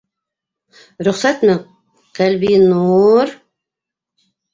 -Рөхсәтме, 1.07 1.55
Ҡәлби-ну-ур?! 2.19 3.35